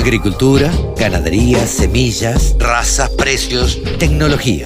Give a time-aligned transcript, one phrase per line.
[0.00, 4.64] Agricultura, ganadería, semillas, razas, precios, tecnología.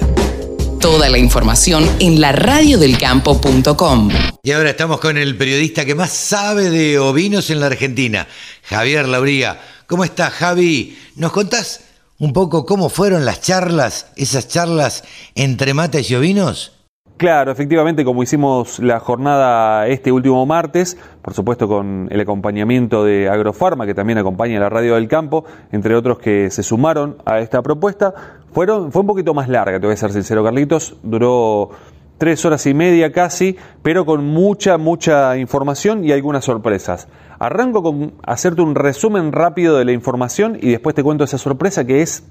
[0.79, 4.11] Toda la información en la radiodelcampo.com.
[4.43, 8.29] Y ahora estamos con el periodista que más sabe de ovinos en la Argentina,
[8.63, 9.59] Javier Lauría.
[9.87, 10.97] ¿Cómo estás, Javi?
[11.17, 11.81] ¿Nos contás
[12.17, 15.03] un poco cómo fueron las charlas, esas charlas
[15.35, 16.71] entre mates y ovinos?
[17.17, 23.29] Claro, efectivamente, como hicimos la jornada este último martes, por supuesto con el acompañamiento de
[23.29, 27.61] Agrofarma, que también acompaña la Radio del Campo, entre otros que se sumaron a esta
[27.61, 28.13] propuesta,
[28.51, 31.69] fueron, fue un poquito más larga, te voy a ser sincero, Carlitos, duró
[32.17, 37.07] tres horas y media casi, pero con mucha, mucha información y algunas sorpresas.
[37.39, 41.85] Arranco con hacerte un resumen rápido de la información y después te cuento esa sorpresa
[41.85, 42.25] que es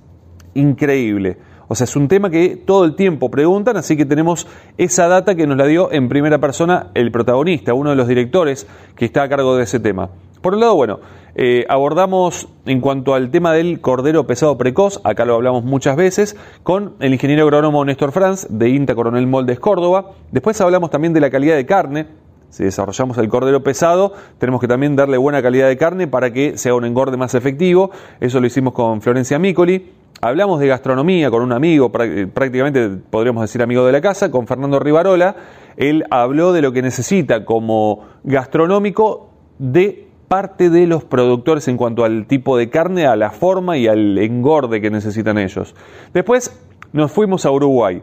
[0.52, 1.38] increíble.
[1.68, 4.46] O sea, es un tema que todo el tiempo preguntan, así que tenemos
[4.76, 8.66] esa data que nos la dio en primera persona el protagonista, uno de los directores
[8.96, 10.10] que está a cargo de ese tema.
[10.40, 11.00] Por un lado, bueno,
[11.36, 16.36] eh, abordamos en cuanto al tema del cordero pesado precoz, acá lo hablamos muchas veces,
[16.62, 20.10] con el ingeniero agrónomo Néstor Franz de INTA Coronel Moldes Córdoba.
[20.32, 22.06] Después hablamos también de la calidad de carne.
[22.50, 26.56] Si desarrollamos el cordero pesado, tenemos que también darle buena calidad de carne para que
[26.56, 27.90] sea un engorde más efectivo.
[28.20, 30.03] Eso lo hicimos con Florencia Micoli.
[30.20, 34.78] Hablamos de gastronomía con un amigo, prácticamente podríamos decir amigo de la casa, con Fernando
[34.78, 35.36] Rivarola.
[35.76, 42.04] Él habló de lo que necesita como gastronómico de parte de los productores en cuanto
[42.04, 45.74] al tipo de carne, a la forma y al engorde que necesitan ellos.
[46.14, 46.58] Después
[46.92, 48.02] nos fuimos a Uruguay.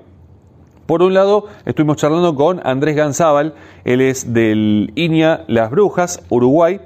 [0.85, 6.81] Por un lado, estuvimos charlando con Andrés Ganzábal, él es del INIA Las Brujas, Uruguay,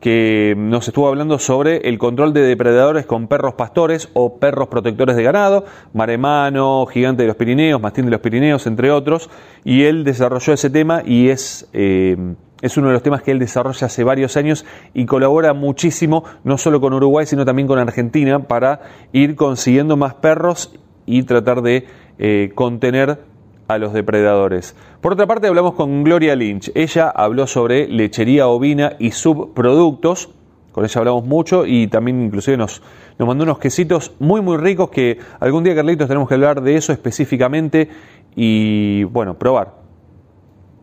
[0.00, 5.16] que nos estuvo hablando sobre el control de depredadores con perros pastores o perros protectores
[5.16, 9.28] de ganado, maremano, gigante de los Pirineos, mastín de los Pirineos, entre otros,
[9.64, 12.16] y él desarrolló ese tema y es, eh,
[12.62, 16.58] es uno de los temas que él desarrolla hace varios años y colabora muchísimo, no
[16.58, 18.80] solo con Uruguay, sino también con Argentina, para
[19.12, 20.72] ir consiguiendo más perros
[21.06, 21.86] y tratar de
[22.18, 23.18] eh, contener
[23.68, 24.74] a los depredadores.
[25.00, 26.72] Por otra parte, hablamos con Gloria Lynch.
[26.74, 30.30] Ella habló sobre lechería ovina y subproductos.
[30.72, 32.82] Con ella hablamos mucho y también inclusive nos,
[33.18, 36.76] nos mandó unos quesitos muy muy ricos que algún día, Carlitos, tenemos que hablar de
[36.76, 37.88] eso específicamente
[38.34, 39.74] y, bueno, probar.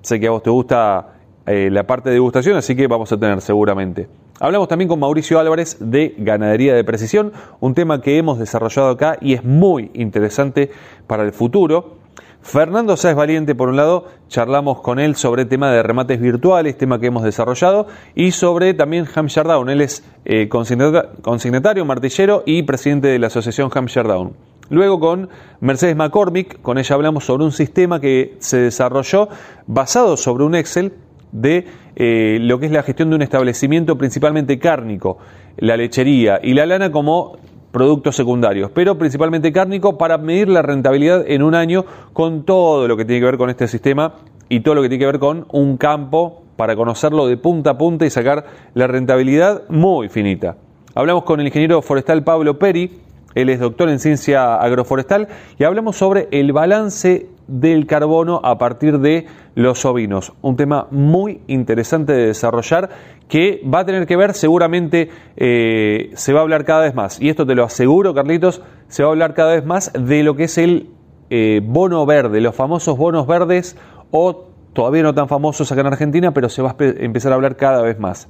[0.02, 1.16] Sé que a vos te gusta
[1.48, 4.08] eh, la parte de degustación, así que vamos a tener seguramente.
[4.40, 7.32] Hablamos también con Mauricio Álvarez de ganadería de precisión,
[7.62, 10.70] un tema que hemos desarrollado acá y es muy interesante
[11.08, 12.05] para el futuro.
[12.46, 17.00] Fernando Sáez Valiente, por un lado, charlamos con él sobre tema de remates virtuales, tema
[17.00, 19.68] que hemos desarrollado, y sobre también Hampshire Down.
[19.72, 24.34] Él es eh, consignatario, martillero y presidente de la asociación Hampshire Down.
[24.70, 25.28] Luego con
[25.60, 29.28] Mercedes McCormick, con ella hablamos sobre un sistema que se desarrolló
[29.66, 30.94] basado sobre un Excel
[31.32, 35.18] de eh, lo que es la gestión de un establecimiento principalmente cárnico,
[35.58, 37.40] la lechería y la lana como
[37.76, 42.96] productos secundarios, pero principalmente cárnico para medir la rentabilidad en un año con todo lo
[42.96, 44.14] que tiene que ver con este sistema
[44.48, 47.78] y todo lo que tiene que ver con un campo para conocerlo de punta a
[47.78, 50.56] punta y sacar la rentabilidad muy finita.
[50.94, 52.98] Hablamos con el ingeniero forestal Pablo Peri,
[53.34, 55.28] él es doctor en ciencia agroforestal
[55.60, 60.34] y hablamos sobre el balance del carbono a partir de los ovinos.
[60.42, 62.90] Un tema muy interesante de desarrollar
[63.28, 67.22] que va a tener que ver seguramente, eh, se va a hablar cada vez más.
[67.22, 70.36] Y esto te lo aseguro, Carlitos, se va a hablar cada vez más de lo
[70.36, 70.90] que es el
[71.30, 73.78] eh, bono verde, los famosos bonos verdes
[74.12, 77.56] o todavía no tan famosos acá en Argentina, pero se va a empezar a hablar
[77.56, 78.30] cada vez más.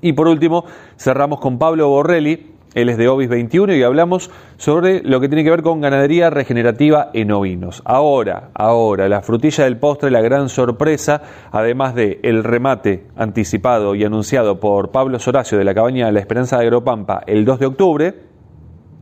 [0.00, 0.64] Y por último,
[0.96, 5.42] cerramos con Pablo Borrelli, él es de Ovis 21 y hablamos sobre lo que tiene
[5.42, 7.82] que ver con ganadería regenerativa en ovinos.
[7.84, 14.04] Ahora, ahora, la frutilla del postre, la gran sorpresa, además de el remate anticipado y
[14.04, 18.14] anunciado por Pablo Soracio de la cabaña La Esperanza de Agropampa el 2 de octubre.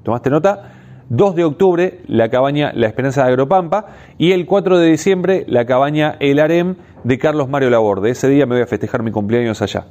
[0.03, 0.72] ¿Tomaste nota?
[1.09, 3.86] 2 de octubre, la cabaña La Esperanza de Agropampa
[4.16, 8.10] y el 4 de diciembre, la cabaña El Harem de Carlos Mario Laborde.
[8.10, 9.86] Ese día me voy a festejar mi cumpleaños allá.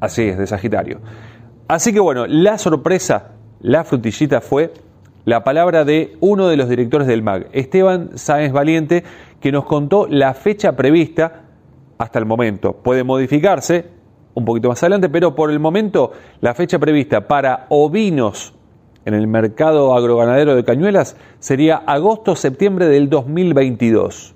[0.00, 1.00] Así es, de Sagitario.
[1.68, 4.72] Así que bueno, la sorpresa, la frutillita fue
[5.26, 9.04] la palabra de uno de los directores del MAG, Esteban Sáenz Valiente,
[9.38, 11.42] que nos contó la fecha prevista
[11.98, 12.72] hasta el momento.
[12.72, 13.84] Puede modificarse
[14.32, 18.54] un poquito más adelante, pero por el momento la fecha prevista para ovinos
[19.04, 24.34] en el mercado agroganadero de Cañuelas sería agosto-septiembre del 2022.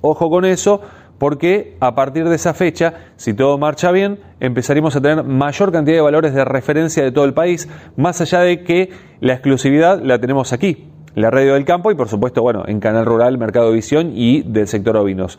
[0.00, 0.80] Ojo con eso,
[1.22, 5.98] porque a partir de esa fecha, si todo marcha bien, empezaremos a tener mayor cantidad
[5.98, 8.90] de valores de referencia de todo el país, más allá de que
[9.20, 13.06] la exclusividad la tenemos aquí, la radio del campo y por supuesto, bueno, en Canal
[13.06, 15.38] Rural, Mercado Visión y del sector ovinos.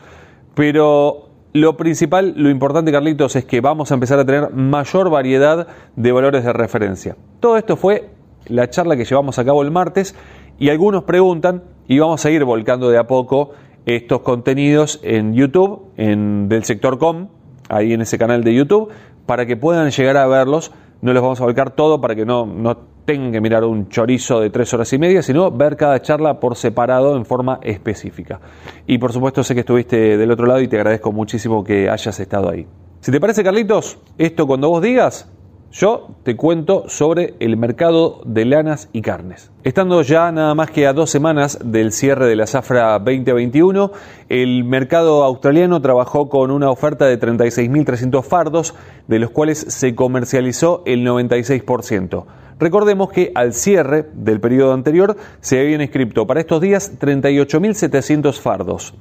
[0.54, 5.66] Pero lo principal, lo importante, Carlitos, es que vamos a empezar a tener mayor variedad
[5.96, 7.14] de valores de referencia.
[7.40, 8.08] Todo esto fue
[8.46, 10.14] la charla que llevamos a cabo el martes
[10.58, 13.50] y algunos preguntan y vamos a ir volcando de a poco
[13.86, 17.28] estos contenidos en YouTube, en del sector com,
[17.68, 18.90] ahí en ese canal de YouTube,
[19.26, 20.72] para que puedan llegar a verlos.
[21.02, 24.40] No les vamos a volcar todo para que no, no tengan que mirar un chorizo
[24.40, 28.40] de tres horas y media, sino ver cada charla por separado en forma específica.
[28.86, 32.18] Y por supuesto sé que estuviste del otro lado y te agradezco muchísimo que hayas
[32.20, 32.66] estado ahí.
[33.00, 35.30] Si te parece, Carlitos, esto cuando vos digas,
[35.74, 39.50] yo te cuento sobre el mercado de lanas y carnes.
[39.64, 43.90] Estando ya nada más que a dos semanas del cierre de la zafra 2021,
[44.28, 48.74] el mercado australiano trabajó con una oferta de 36.300 fardos,
[49.08, 52.24] de los cuales se comercializó el 96%.
[52.60, 58.94] Recordemos que al cierre del periodo anterior se habían inscrito para estos días 38.700 fardos.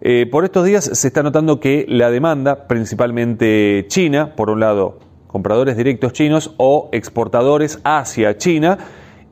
[0.00, 5.11] Eh, por estos días se está notando que la demanda, principalmente China, por un lado
[5.32, 8.78] compradores directos chinos o exportadores hacia China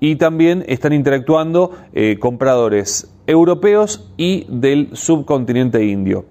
[0.01, 6.25] y también están interactuando eh, compradores europeos y del subcontinente indio.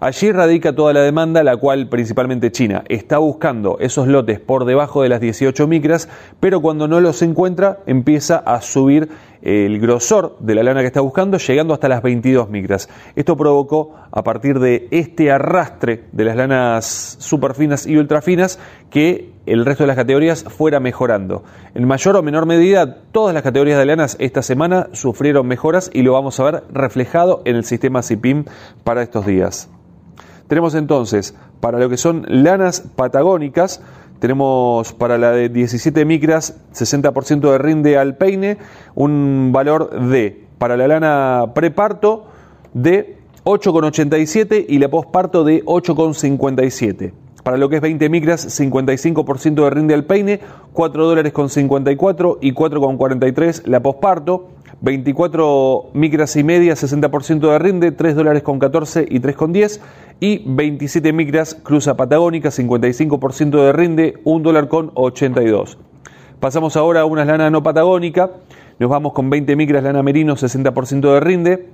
[0.00, 5.02] Allí radica toda la demanda, la cual principalmente China está buscando esos lotes por debajo
[5.02, 6.08] de las 18 micras,
[6.40, 9.08] pero cuando no los encuentra empieza a subir
[9.46, 12.88] el grosor de la lana que está buscando, llegando hasta las 22 micras.
[13.14, 18.58] Esto provocó, a partir de este arrastre de las lanas superfinas y ultrafinas,
[18.90, 21.44] que el resto de las categorías fuera mejorando.
[21.76, 26.02] En mayor o menor medida, todas las categorías de lanas esta semana sufrieron mejoras y
[26.02, 28.46] lo vamos a ver reflejado en el sistema CIPIM
[28.82, 29.70] para estos días.
[30.48, 33.80] Tenemos entonces, para lo que son lanas patagónicas,
[34.18, 38.58] tenemos para la de 17 micras 60% de rinde al peine,
[38.94, 42.26] un valor de, para la lana preparto,
[42.74, 47.12] de 8,87 y la posparto de 8,57.
[47.42, 50.40] Para lo que es 20 micras, 55% de rinde al peine,
[50.72, 54.48] 4 dólares con 54 y 4,43 la posparto.
[54.80, 59.80] 24 micras y media, 60% de rinde, 3 dólares con 14 y 3,10
[60.20, 65.78] y 27 micras cruza patagónica, 55% de rinde, 1 dólar con 82.
[66.40, 68.30] Pasamos ahora a una lana no patagónica,
[68.78, 71.68] nos vamos con 20 micras lana merino, 60% de rinde,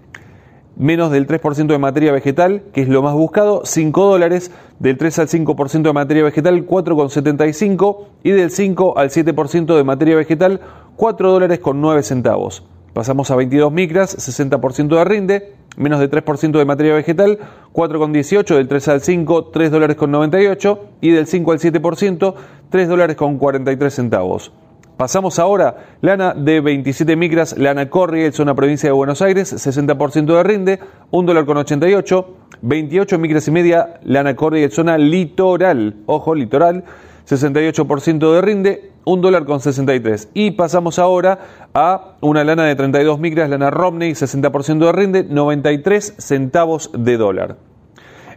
[0.77, 5.19] menos del 3% de materia vegetal, que es lo más buscado, 5 dólares, del 3
[5.21, 10.61] al 5% de materia vegetal, 4,75 y del 5 al 7% de materia vegetal,
[10.97, 12.65] 4 dólares con 9 centavos.
[12.93, 17.39] Pasamos a 22 micras, 60% de rinde, menos de 3% de materia vegetal,
[17.73, 22.35] 4,18 del 3 al 5, 3 dólares con 98 y del 5 al 7%,
[22.69, 24.53] 3 dólares con 43 centavos.
[24.99, 30.43] Pasamos ahora, lana de 27 micras, lana Corriel, zona provincia de Buenos Aires, 60% de
[30.43, 30.81] rinde,
[31.11, 36.85] 1 dólar con 88, 28 micras y media, lana Corriel, zona litoral, ojo, litoral,
[37.29, 40.31] 68% de rinde, 1 dólar con 63.
[40.35, 41.39] Y pasamos ahora
[41.75, 47.57] a una lana de 32 micras, lana Romney, 60% de rinde, 93 centavos de dólar.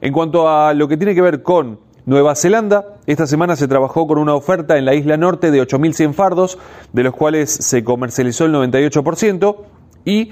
[0.02, 4.06] En cuanto a lo que tiene que ver con Nueva Zelanda, esta semana se trabajó
[4.06, 6.60] con una oferta en la isla norte de 8.100 fardos,
[6.94, 9.56] de los cuales se comercializó el 98%,
[10.06, 10.30] y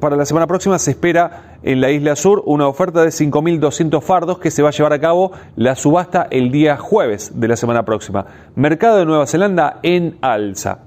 [0.00, 4.38] para la semana próxima se espera en la isla sur una oferta de 5.200 fardos
[4.38, 7.84] que se va a llevar a cabo la subasta el día jueves de la semana
[7.84, 8.24] próxima.
[8.54, 10.78] Mercado de Nueva Zelanda en alza.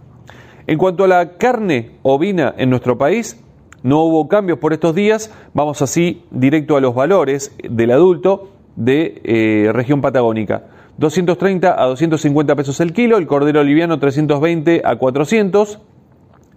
[0.65, 3.39] En cuanto a la carne ovina en nuestro país,
[3.83, 5.31] no hubo cambios por estos días.
[5.53, 10.63] Vamos así directo a los valores del adulto de eh, región patagónica.
[10.97, 15.79] 230 a 250 pesos el kilo, el cordero liviano 320 a 400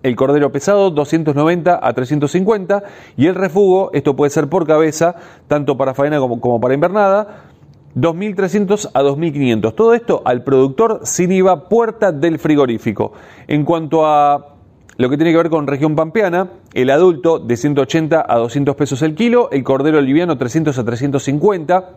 [0.08, 2.82] el cordero pesado 290 a 350
[3.16, 5.14] y el refugo, esto puede ser por cabeza,
[5.46, 7.44] tanto para faena como, para invernada,
[7.94, 9.74] 2.300 a 2.500.
[9.74, 13.12] Todo esto al productor sin IVA puerta del frigorífico.
[13.46, 14.54] En cuanto a
[14.96, 19.02] lo que tiene que ver con región pampeana, el adulto de 180 a 200 pesos
[19.02, 21.90] el kilo, el cordero liviano 300 a 350,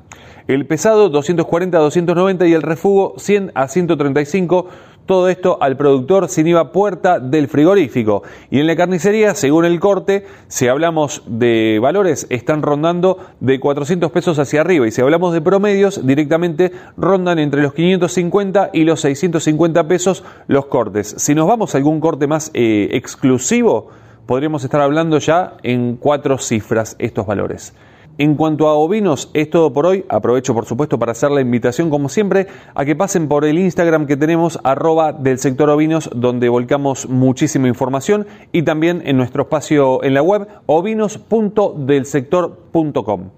[0.47, 4.67] el pesado 240 a 290 y el refugo 100 a 135
[5.05, 8.23] todo esto al productor sin IVA puerta del frigorífico.
[8.49, 14.11] Y en la carnicería, según el corte, si hablamos de valores, están rondando de 400
[14.11, 14.87] pesos hacia arriba.
[14.87, 20.65] Y si hablamos de promedios, directamente rondan entre los 550 y los 650 pesos los
[20.67, 21.15] cortes.
[21.17, 23.89] Si nos vamos a algún corte más eh, exclusivo,
[24.25, 27.73] podríamos estar hablando ya en cuatro cifras estos valores.
[28.17, 30.03] En cuanto a ovinos, es todo por hoy.
[30.09, 34.05] Aprovecho, por supuesto, para hacer la invitación, como siempre, a que pasen por el Instagram
[34.05, 40.03] que tenemos, arroba del sector ovinos, donde volcamos muchísima información, y también en nuestro espacio
[40.03, 43.29] en la web, ovinos.delsector.com.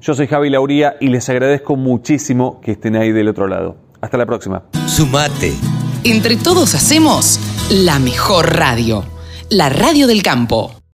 [0.00, 3.76] Yo soy Javi Lauría y les agradezco muchísimo que estén ahí del otro lado.
[4.00, 4.64] Hasta la próxima.
[4.86, 5.52] Sumate.
[6.02, 7.38] Entre todos hacemos
[7.70, 9.04] la mejor radio,
[9.48, 10.81] la radio del campo.